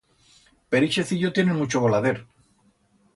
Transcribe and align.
Per 0.75 0.79
ixe 0.87 1.05
cillo 1.09 1.31
tienen 1.35 1.59
mucho 1.59 1.83
volader. 1.83 2.15